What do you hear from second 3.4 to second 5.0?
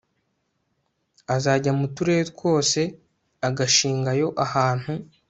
agashingayo ahantu